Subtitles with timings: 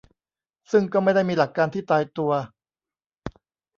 [0.71, 2.31] ซึ่งก็ไม่ได้มีหลักการที่ตายตัว